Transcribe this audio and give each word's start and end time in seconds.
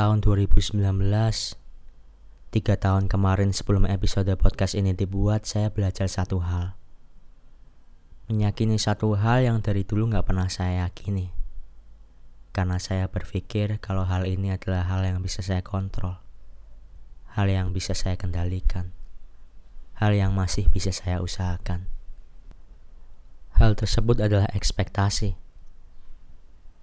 tahun 0.00 0.24
2019 0.24 0.80
Tiga 2.48 2.74
tahun 2.80 3.04
kemarin 3.04 3.52
sebelum 3.52 3.84
episode 3.84 4.32
podcast 4.40 4.72
ini 4.72 4.96
dibuat 4.96 5.44
Saya 5.44 5.68
belajar 5.68 6.08
satu 6.08 6.40
hal. 6.40 6.72
Menyakini 8.32 8.80
satu 8.80 9.12
hal 9.12 9.44
yang 9.44 9.60
dari 9.60 9.84
dulu 9.84 10.08
gak 10.08 10.24
pernah 10.24 10.48
saya 10.48 10.88
yakini. 10.88 11.36
Karena 12.56 12.80
saya 12.80 13.12
berpikir 13.12 13.76
kalau 13.84 14.08
hal 14.08 14.24
ini 14.24 14.56
adalah 14.56 14.88
hal 14.88 15.04
yang 15.04 15.20
bisa 15.20 15.44
saya 15.44 15.60
kontrol 15.60 16.16
Hal 17.36 17.52
yang 17.52 17.76
bisa 17.76 17.92
saya 17.92 18.16
kendalikan 18.16 18.96
Hal 20.00 20.16
yang 20.16 20.32
masih 20.32 20.64
bisa 20.72 20.96
saya 20.96 21.20
usahakan. 21.20 21.92
Hal 23.52 23.76
tersebut 23.76 24.16
adalah 24.16 24.48
ekspektasi. 24.56 25.36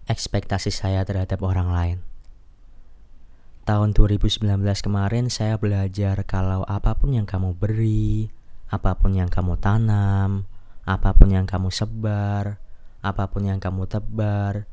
Ekspektasi 0.05 0.69
saya 0.69 1.01
terhadap 1.01 1.41
orang 1.41 1.73
lain. 1.73 1.99
Tahun 3.67 3.91
2019 3.91 4.47
kemarin 4.63 5.27
saya 5.27 5.59
belajar 5.59 6.23
kalau 6.23 6.63
apa 6.63 6.95
pun 6.95 7.11
yang 7.11 7.27
kamu 7.27 7.51
beri, 7.51 8.31
apa 8.71 8.95
pun 8.95 9.11
yang 9.11 9.27
kamu 9.27 9.59
tanam, 9.59 10.47
apa 10.87 11.11
pun 11.11 11.27
yang 11.27 11.43
kamu 11.43 11.67
sebar, 11.67 12.63
apa 13.03 13.27
pun 13.27 13.43
yang 13.43 13.59
kamu 13.59 13.83
tebar, 13.91 14.71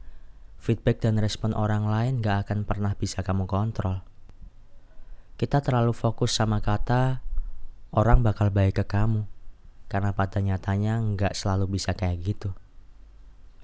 feedback 0.63 1.03
dan 1.03 1.19
respon 1.19 1.59
orang 1.59 1.91
lain 1.91 2.23
gak 2.23 2.47
akan 2.47 2.63
pernah 2.63 2.95
bisa 2.95 3.27
kamu 3.27 3.51
kontrol. 3.51 4.07
Kita 5.43 5.59
terlalu 5.59 5.91
fokus 5.91 6.31
sama 6.31 6.63
kata 6.63 7.19
orang 7.91 8.23
bakal 8.23 8.55
baik 8.55 8.79
ke 8.79 8.85
kamu, 8.87 9.27
karena 9.91 10.15
pada 10.15 10.39
nyatanya 10.39 11.03
nggak 11.03 11.35
selalu 11.35 11.67
bisa 11.83 11.99
kayak 11.99 12.23
gitu 12.23 12.55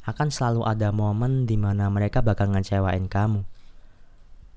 akan 0.01 0.33
selalu 0.33 0.65
ada 0.65 0.91
momen 0.91 1.45
di 1.45 1.61
mana 1.61 1.93
mereka 1.93 2.25
bakal 2.25 2.49
ngecewain 2.51 3.07
kamu. 3.07 3.45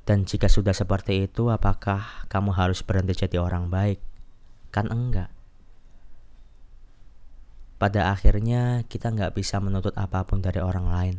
Dan 0.03 0.27
jika 0.27 0.51
sudah 0.51 0.75
seperti 0.75 1.31
itu, 1.31 1.47
apakah 1.47 2.27
kamu 2.27 2.51
harus 2.51 2.83
berhenti 2.83 3.23
jadi 3.23 3.39
orang 3.39 3.71
baik? 3.71 4.03
Kan 4.67 4.91
enggak. 4.91 5.31
Pada 7.79 8.11
akhirnya, 8.11 8.83
kita 8.91 9.15
nggak 9.15 9.31
bisa 9.31 9.63
menuntut 9.63 9.95
apa 9.95 10.27
pun 10.27 10.43
dari 10.43 10.59
orang 10.59 10.87
lain. 10.91 11.15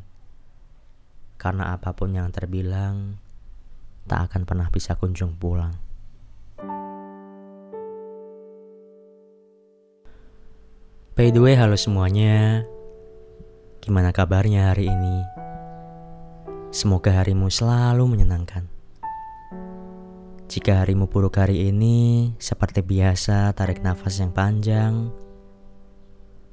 Karena 1.41 1.73
apa 1.73 1.97
pun 1.97 2.13
yang 2.13 2.29
terbilang, 2.29 3.17
tak 4.05 4.29
akan 4.29 4.45
pernah 4.45 4.69
bisa 4.69 4.93
kunjung 5.01 5.33
pulang. 5.41 5.73
By 11.17 11.33
the 11.33 11.41
way, 11.41 11.57
halo 11.57 11.79
semuanya. 11.81 12.69
Gimana 13.81 14.13
kabarnya 14.13 14.73
hari 14.73 14.93
ini? 14.93 15.17
Semoga 16.75 17.23
harimu 17.23 17.49
selalu 17.49 18.03
menyenangkan. 18.19 18.74
Jika 20.55 20.87
harimu 20.87 21.11
buruk 21.11 21.43
hari 21.43 21.67
ini, 21.67 22.31
seperti 22.39 22.79
biasa, 22.79 23.51
tarik 23.59 23.83
nafas 23.83 24.23
yang 24.23 24.31
panjang, 24.31 25.11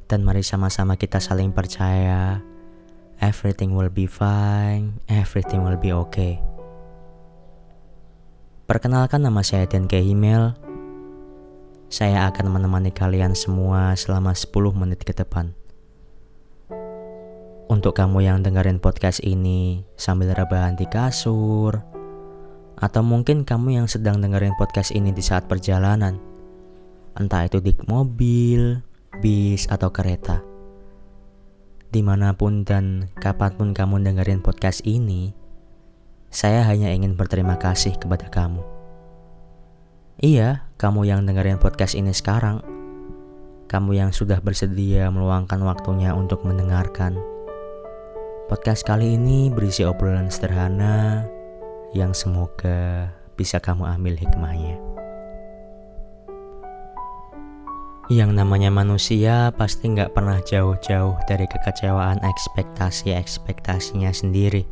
dan 0.10 0.26
mari 0.26 0.42
sama-sama 0.42 0.98
kita 0.98 1.22
saling 1.22 1.54
percaya. 1.54 2.42
Everything 3.22 3.78
will 3.78 3.94
be 3.94 4.10
fine, 4.10 4.98
everything 5.06 5.62
will 5.62 5.78
be 5.78 5.94
okay. 5.94 6.42
Perkenalkan 8.66 9.22
nama 9.22 9.46
saya 9.46 9.70
Dan 9.70 9.86
Kehimel. 9.86 10.58
Saya 11.94 12.26
akan 12.26 12.58
menemani 12.58 12.90
kalian 12.90 13.38
semua 13.38 13.94
selama 13.94 14.34
10 14.34 14.50
menit 14.74 15.06
ke 15.06 15.14
depan. 15.14 15.54
Untuk 17.70 17.94
kamu 17.94 18.26
yang 18.26 18.42
dengerin 18.42 18.82
podcast 18.82 19.22
ini 19.22 19.86
sambil 19.94 20.34
rebahan 20.34 20.74
di 20.74 20.90
kasur, 20.90 21.91
atau 22.82 23.06
mungkin 23.06 23.46
kamu 23.46 23.78
yang 23.78 23.88
sedang 23.88 24.18
dengerin 24.18 24.58
podcast 24.58 24.90
ini 24.90 25.14
di 25.14 25.22
saat 25.22 25.46
perjalanan, 25.46 26.18
entah 27.14 27.46
itu 27.46 27.62
di 27.62 27.78
mobil, 27.86 28.82
bis, 29.22 29.70
atau 29.70 29.94
kereta. 29.94 30.42
Di 31.94 32.02
mana 32.02 32.34
pun 32.34 32.66
dan 32.66 33.14
kapan 33.22 33.54
pun 33.54 33.70
kamu 33.78 34.02
dengerin 34.02 34.42
podcast 34.42 34.82
ini, 34.82 35.30
saya 36.34 36.66
hanya 36.66 36.90
ingin 36.90 37.14
berterima 37.14 37.62
kasih 37.62 37.94
kepada 38.02 38.26
kamu. 38.34 38.66
Iya, 40.18 40.66
kamu 40.82 41.06
yang 41.06 41.30
dengerin 41.30 41.62
podcast 41.62 41.94
ini 41.94 42.10
sekarang, 42.18 42.66
kamu 43.70 44.02
yang 44.02 44.10
sudah 44.10 44.42
bersedia 44.42 45.08
meluangkan 45.14 45.62
waktunya 45.62 46.12
untuk 46.18 46.42
mendengarkan 46.44 47.16
Podcast 48.52 48.84
kali 48.84 49.16
ini 49.16 49.48
berisi 49.48 49.88
obrolan 49.88 50.28
sederhana 50.28 51.24
yang 51.92 52.16
semoga 52.16 53.12
bisa 53.36 53.60
kamu 53.60 53.84
ambil 53.84 54.16
hikmahnya. 54.16 54.80
Yang 58.12 58.32
namanya 58.36 58.68
manusia 58.68 59.56
pasti 59.56 59.88
nggak 59.88 60.12
pernah 60.12 60.44
jauh-jauh 60.44 61.16
dari 61.32 61.48
kekecewaan 61.48 62.20
ekspektasi-ekspektasinya 62.20 64.12
sendiri. 64.12 64.68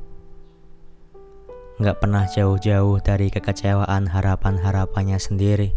Nggak 1.80 2.04
pernah 2.04 2.28
jauh-jauh 2.28 3.00
dari 3.00 3.32
kekecewaan 3.32 4.12
harapan-harapannya 4.12 5.16
sendiri. 5.16 5.72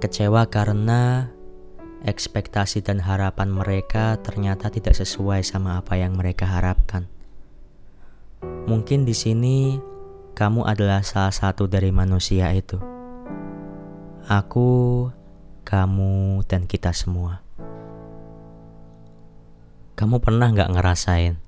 Kecewa 0.00 0.48
karena 0.48 1.28
ekspektasi 2.08 2.80
dan 2.80 3.04
harapan 3.04 3.52
mereka 3.52 4.16
ternyata 4.24 4.72
tidak 4.72 4.96
sesuai 4.96 5.44
sama 5.44 5.80
apa 5.80 6.00
yang 6.00 6.16
mereka 6.16 6.48
harapkan. 6.48 7.04
Mungkin 8.64 9.04
di 9.04 9.12
sini 9.12 9.76
kamu 10.34 10.66
adalah 10.66 11.06
salah 11.06 11.30
satu 11.30 11.70
dari 11.70 11.94
manusia 11.94 12.50
itu. 12.50 12.82
Aku, 14.26 15.08
kamu, 15.62 16.42
dan 16.50 16.66
kita 16.66 16.90
semua. 16.90 17.38
Kamu 19.94 20.18
pernah 20.18 20.50
nggak 20.50 20.74
ngerasain? 20.74 21.38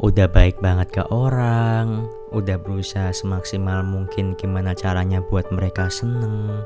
Udah 0.00 0.32
baik 0.32 0.64
banget 0.64 0.96
ke 0.96 1.04
orang, 1.12 2.08
udah 2.32 2.56
berusaha 2.56 3.12
semaksimal 3.12 3.84
mungkin 3.84 4.32
gimana 4.40 4.72
caranya 4.72 5.20
buat 5.20 5.44
mereka 5.52 5.92
seneng, 5.92 6.64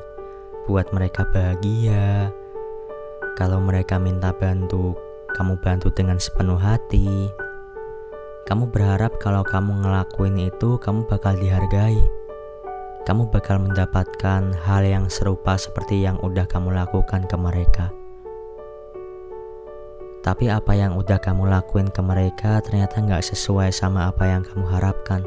buat 0.71 0.87
mereka 0.95 1.27
bahagia, 1.35 2.31
kalau 3.35 3.59
mereka 3.59 3.99
minta 3.99 4.31
bantu, 4.31 4.95
kamu 5.35 5.59
bantu 5.59 5.91
dengan 5.91 6.15
sepenuh 6.15 6.61
hati. 6.61 7.27
Kamu 8.43 8.75
berharap 8.75 9.23
kalau 9.23 9.39
kamu 9.39 9.87
ngelakuin 9.87 10.35
itu, 10.35 10.75
kamu 10.75 11.07
bakal 11.07 11.31
dihargai. 11.39 11.95
Kamu 13.07 13.31
bakal 13.31 13.63
mendapatkan 13.63 14.51
hal 14.67 14.83
yang 14.83 15.07
serupa 15.07 15.55
seperti 15.55 16.03
yang 16.03 16.19
udah 16.19 16.43
kamu 16.43 16.75
lakukan 16.75 17.23
ke 17.23 17.35
mereka. 17.39 17.87
Tapi 20.23 20.51
apa 20.51 20.75
yang 20.75 20.95
udah 20.95 21.19
kamu 21.19 21.51
lakuin 21.51 21.91
ke 21.91 21.99
mereka 21.99 22.63
ternyata 22.63 23.03
nggak 23.03 23.27
sesuai 23.27 23.75
sama 23.75 24.07
apa 24.07 24.27
yang 24.27 24.43
kamu 24.43 24.63
harapkan. 24.71 25.23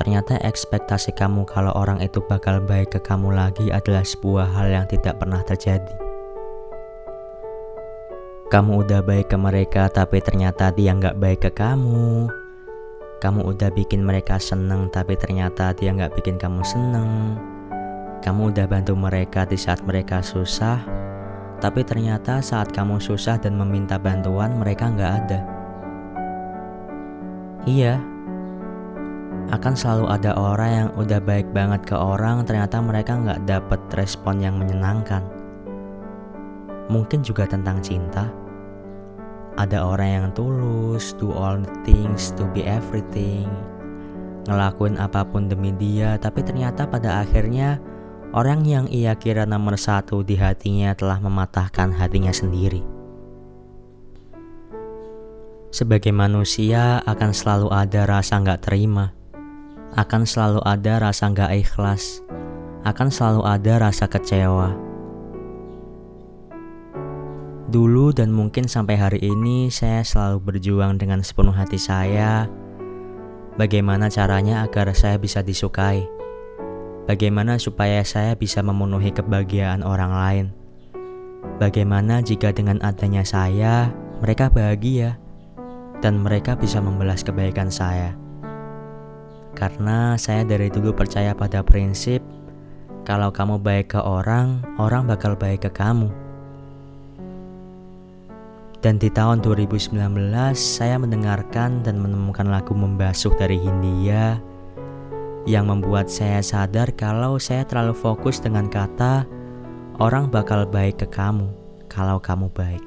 Ternyata 0.00 0.40
ekspektasi 0.40 1.12
kamu 1.16 1.44
kalau 1.44 1.72
orang 1.76 2.00
itu 2.00 2.20
bakal 2.24 2.64
baik 2.64 2.96
ke 2.96 3.00
kamu 3.00 3.32
lagi 3.32 3.68
adalah 3.68 4.04
sebuah 4.04 4.48
hal 4.56 4.72
yang 4.72 4.86
tidak 4.88 5.20
pernah 5.20 5.44
terjadi. 5.44 6.07
Kamu 8.48 8.80
udah 8.80 9.04
baik 9.04 9.28
ke 9.28 9.36
mereka 9.36 9.92
tapi 9.92 10.24
ternyata 10.24 10.72
dia 10.72 10.96
nggak 10.96 11.20
baik 11.20 11.40
ke 11.44 11.50
kamu. 11.52 12.32
Kamu 13.20 13.44
udah 13.44 13.68
bikin 13.68 14.00
mereka 14.00 14.40
seneng 14.40 14.88
tapi 14.88 15.20
ternyata 15.20 15.76
dia 15.76 15.92
nggak 15.92 16.16
bikin 16.16 16.40
kamu 16.40 16.64
seneng. 16.64 17.36
Kamu 18.24 18.48
udah 18.48 18.64
bantu 18.64 18.96
mereka 18.96 19.44
di 19.44 19.60
saat 19.60 19.84
mereka 19.84 20.24
susah, 20.24 20.80
tapi 21.60 21.84
ternyata 21.84 22.40
saat 22.40 22.72
kamu 22.72 22.96
susah 23.04 23.36
dan 23.36 23.52
meminta 23.60 24.00
bantuan 24.00 24.56
mereka 24.56 24.96
nggak 24.96 25.12
ada. 25.12 25.40
Iya, 27.68 28.00
akan 29.52 29.74
selalu 29.76 30.08
ada 30.08 30.32
orang 30.40 30.70
yang 30.72 30.88
udah 30.96 31.20
baik 31.20 31.52
banget 31.52 31.84
ke 31.84 31.96
orang, 32.00 32.48
ternyata 32.48 32.80
mereka 32.80 33.12
nggak 33.12 33.44
dapet 33.44 33.80
respon 33.92 34.40
yang 34.40 34.56
menyenangkan 34.56 35.37
mungkin 36.88 37.20
juga 37.20 37.44
tentang 37.44 37.78
cinta. 37.84 38.28
Ada 39.60 39.84
orang 39.84 40.10
yang 40.10 40.28
tulus, 40.32 41.12
do 41.20 41.30
all 41.34 41.60
the 41.60 41.74
things, 41.84 42.32
to 42.34 42.46
be 42.56 42.64
everything, 42.64 43.46
ngelakuin 44.48 44.96
apa 44.96 45.26
pun 45.28 45.46
demi 45.50 45.74
dia, 45.76 46.16
tapi 46.16 46.40
ternyata 46.40 46.88
pada 46.88 47.20
akhirnya 47.20 47.76
orang 48.32 48.64
yang 48.64 48.86
ia 48.88 49.12
kira 49.18 49.44
nomor 49.44 49.76
satu 49.76 50.24
di 50.24 50.38
hatinya 50.38 50.94
telah 50.96 51.20
mematahkan 51.20 51.92
hatinya 51.92 52.32
sendiri. 52.32 52.80
Sebagai 55.68 56.16
manusia 56.16 57.04
akan 57.04 57.30
selalu 57.36 57.68
ada 57.68 58.08
rasa 58.08 58.40
nggak 58.40 58.62
terima, 58.64 59.12
akan 59.98 60.22
selalu 60.24 60.64
ada 60.64 61.02
rasa 61.02 61.28
nggak 61.28 61.52
ikhlas, 61.66 62.24
akan 62.88 63.10
selalu 63.12 63.42
ada 63.44 63.90
rasa 63.90 64.08
kecewa 64.08 64.87
Dulu 67.68 68.16
dan 68.16 68.32
mungkin 68.32 68.64
sampai 68.64 68.96
hari 68.96 69.20
ini 69.20 69.68
saya 69.68 70.00
selalu 70.00 70.40
berjuang 70.40 70.96
dengan 70.96 71.20
sepenuh 71.20 71.52
hati 71.52 71.76
saya 71.76 72.48
Bagaimana 73.58 74.06
caranya 74.06 74.62
agar 74.62 74.94
saya 74.94 75.18
bisa 75.18 75.42
disukai? 75.42 76.06
Bagaimana 77.10 77.58
supaya 77.58 78.06
saya 78.06 78.38
bisa 78.38 78.62
memenuhi 78.62 79.10
kebahagiaan 79.10 79.82
orang 79.82 80.14
lain? 80.14 80.46
Bagaimana 81.58 82.22
jika 82.22 82.54
dengan 82.54 82.78
adanya 82.86 83.26
saya, 83.26 83.90
mereka 84.22 84.46
bahagia 84.46 85.18
dan 85.98 86.22
mereka 86.22 86.54
bisa 86.54 86.78
membalas 86.78 87.26
kebaikan 87.26 87.66
saya? 87.66 88.14
Karena 89.58 90.14
saya 90.14 90.46
dari 90.46 90.70
dulu 90.70 90.94
percaya 90.94 91.34
pada 91.34 91.66
prinsip 91.66 92.22
kalau 93.02 93.34
kamu 93.34 93.58
baik 93.58 93.98
ke 93.98 93.98
orang, 93.98 94.62
orang 94.78 95.02
bakal 95.02 95.34
baik 95.34 95.66
ke 95.66 95.70
kamu. 95.74 96.27
Dan 98.78 99.02
di 99.02 99.10
tahun 99.10 99.42
2019 99.42 99.98
saya 100.54 101.02
mendengarkan 101.02 101.82
dan 101.82 101.98
menemukan 101.98 102.46
lagu 102.46 102.78
Membasuh 102.78 103.34
dari 103.34 103.58
Hindia 103.58 104.38
yang 105.50 105.66
membuat 105.66 106.06
saya 106.06 106.38
sadar 106.38 106.94
kalau 106.94 107.42
saya 107.42 107.66
terlalu 107.66 107.96
fokus 107.96 108.38
dengan 108.38 108.70
kata 108.70 109.26
orang 109.98 110.30
bakal 110.30 110.62
baik 110.62 111.02
ke 111.02 111.10
kamu 111.10 111.50
kalau 111.90 112.22
kamu 112.22 112.46
baik. 112.54 112.84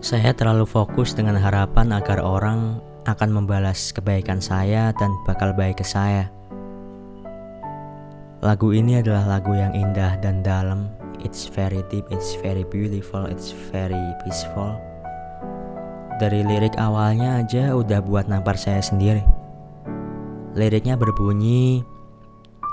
Saya 0.00 0.32
terlalu 0.32 0.64
fokus 0.64 1.12
dengan 1.12 1.36
harapan 1.36 1.92
agar 1.92 2.24
orang 2.24 2.80
akan 3.04 3.28
membalas 3.28 3.92
kebaikan 3.92 4.40
saya 4.40 4.94
dan 4.96 5.12
bakal 5.28 5.52
baik 5.52 5.82
ke 5.82 5.86
saya. 5.86 6.32
Lagu 8.42 8.72
ini 8.74 8.98
adalah 8.98 9.38
lagu 9.38 9.54
yang 9.54 9.70
indah 9.76 10.18
dan 10.18 10.42
dalam 10.42 11.01
It's 11.22 11.46
very 11.46 11.86
deep, 11.86 12.10
it's 12.10 12.34
very 12.42 12.66
beautiful, 12.66 13.30
it's 13.30 13.54
very 13.70 14.10
peaceful. 14.26 14.74
Dari 16.18 16.42
lirik 16.42 16.74
awalnya 16.82 17.46
aja 17.46 17.78
udah 17.78 18.02
buat 18.02 18.26
nampar 18.26 18.58
saya 18.58 18.82
sendiri. 18.82 19.22
Liriknya 20.58 20.98
berbunyi, 20.98 21.86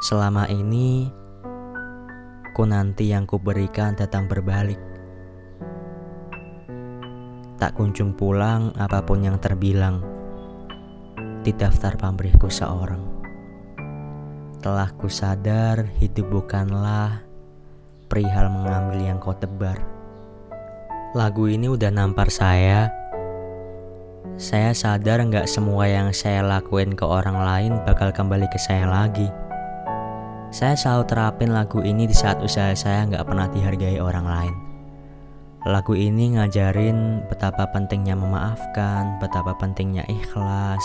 selama 0.02 0.50
ini 0.50 1.14
ku 2.58 2.66
nanti 2.66 3.14
yang 3.14 3.30
ku 3.30 3.38
berikan 3.38 3.94
datang 3.94 4.26
berbalik. 4.26 4.82
Tak 7.62 7.78
kunjung 7.78 8.18
pulang 8.18 8.74
apa 8.82 9.06
pun 9.06 9.22
yang 9.22 9.38
terbilang 9.38 10.02
di 11.46 11.54
daftar 11.54 11.94
pamrihku 12.02 12.50
seorang. 12.50 13.06
Telah 14.60 14.90
ku 14.98 15.06
sadar 15.06 15.86
hidup 16.02 16.34
bukanlah 16.34 17.29
perihal 18.10 18.50
mengambil 18.50 18.98
yang 19.06 19.22
kau 19.22 19.38
tebar. 19.38 19.78
Lagu 21.14 21.46
ini 21.46 21.70
udah 21.70 21.94
nampar 21.94 22.28
saya. 22.34 22.90
Saya 24.36 24.74
sadar 24.74 25.22
nggak 25.22 25.46
semua 25.46 25.86
yang 25.86 26.10
saya 26.10 26.42
lakuin 26.42 26.98
ke 26.98 27.06
orang 27.06 27.38
lain 27.38 27.72
bakal 27.86 28.10
kembali 28.10 28.50
ke 28.50 28.58
saya 28.58 28.90
lagi. 28.90 29.30
Saya 30.50 30.74
selalu 30.74 31.04
terapin 31.06 31.54
lagu 31.54 31.86
ini 31.86 32.10
di 32.10 32.16
saat 32.18 32.42
usaha 32.42 32.74
saya 32.74 33.06
nggak 33.06 33.26
pernah 33.30 33.46
dihargai 33.46 34.02
orang 34.02 34.26
lain. 34.26 34.56
Lagu 35.70 35.94
ini 35.94 36.34
ngajarin 36.34 37.30
betapa 37.30 37.70
pentingnya 37.70 38.18
memaafkan, 38.18 39.22
betapa 39.22 39.54
pentingnya 39.60 40.08
ikhlas. 40.10 40.82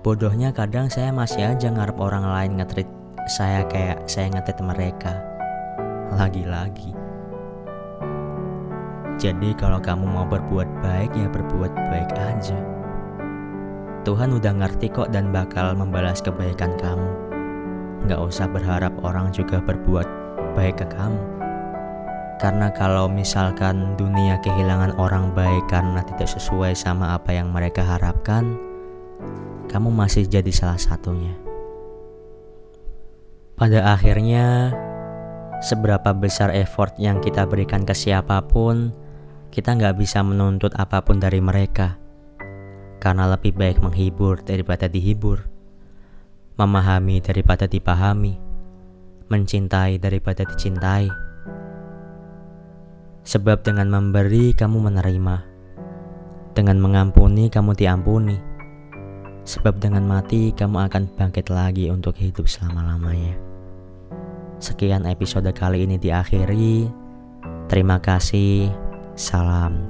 Bodohnya 0.00 0.54
kadang 0.56 0.88
saya 0.88 1.12
masih 1.12 1.52
aja 1.52 1.68
ngarep 1.68 1.98
orang 2.00 2.24
lain 2.24 2.56
ngetrit 2.56 2.88
saya 3.28 3.68
kayak 3.68 4.08
saya 4.08 4.32
ngetrit 4.32 4.56
mereka 4.64 5.29
lagi-lagi. 6.14 6.92
Jadi 9.20 9.52
kalau 9.52 9.76
kamu 9.76 10.08
mau 10.08 10.24
berbuat 10.24 10.80
baik 10.80 11.12
ya 11.12 11.28
berbuat 11.28 11.72
baik 11.92 12.10
aja. 12.16 12.56
Tuhan 14.00 14.32
udah 14.32 14.52
ngerti 14.64 14.88
kok 14.88 15.12
dan 15.12 15.28
bakal 15.28 15.76
membalas 15.76 16.24
kebaikan 16.24 16.72
kamu. 16.80 17.10
Gak 18.08 18.16
usah 18.16 18.48
berharap 18.48 18.96
orang 19.04 19.28
juga 19.28 19.60
berbuat 19.60 20.08
baik 20.56 20.80
ke 20.80 20.86
kamu. 20.88 21.20
Karena 22.40 22.72
kalau 22.72 23.04
misalkan 23.12 24.00
dunia 24.00 24.40
kehilangan 24.40 24.96
orang 24.96 25.36
baik 25.36 25.68
karena 25.68 26.00
tidak 26.00 26.32
sesuai 26.32 26.72
sama 26.72 27.12
apa 27.12 27.36
yang 27.36 27.52
mereka 27.52 27.84
harapkan, 27.84 28.56
kamu 29.68 29.92
masih 29.92 30.24
jadi 30.24 30.48
salah 30.48 30.80
satunya. 30.80 31.36
Pada 33.60 33.92
akhirnya, 33.92 34.72
seberapa 35.60 36.16
besar 36.16 36.50
effort 36.56 36.96
yang 36.96 37.20
kita 37.20 37.44
berikan 37.44 37.84
ke 37.84 37.92
siapa 37.92 38.40
pun, 38.48 38.92
kita 39.52 39.76
nggak 39.76 40.00
bisa 40.00 40.24
menuntut 40.24 40.72
apa 40.74 41.04
pun 41.04 41.20
dari 41.20 41.38
mereka. 41.38 42.00
Karena 43.00 43.28
lebih 43.28 43.56
baik 43.56 43.80
menghibur 43.80 44.40
daripada 44.44 44.88
dihibur, 44.88 45.44
memahami 46.56 47.20
daripada 47.20 47.64
dipahami, 47.64 48.36
mencintai 49.28 49.96
daripada 50.00 50.44
dicintai. 50.44 51.08
Sebab 53.24 53.64
dengan 53.64 53.88
memberi 53.88 54.56
kamu 54.56 54.90
menerima, 54.90 55.36
dengan 56.56 56.76
mengampuni 56.80 57.52
kamu 57.52 57.76
diampuni. 57.76 58.36
Sebab 59.40 59.80
dengan 59.80 60.04
mati 60.04 60.52
kamu 60.52 60.88
akan 60.88 61.16
bangkit 61.16 61.48
lagi 61.48 61.88
untuk 61.88 62.12
hidup 62.20 62.44
selama-lamanya. 62.44 63.49
Sekian 64.60 65.08
episode 65.08 65.48
kali 65.56 65.88
ini 65.88 65.96
diakhiri. 65.96 66.84
Terima 67.72 67.96
kasih, 67.96 68.68
salam, 69.16 69.80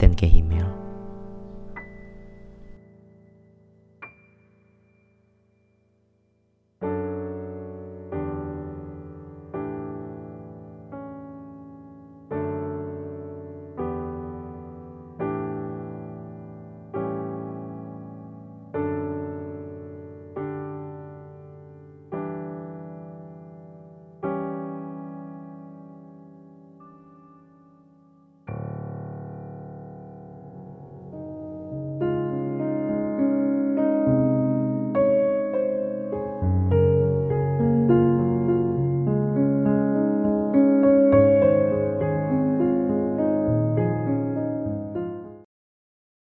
dan 0.00 0.16
kehimil. 0.16 0.83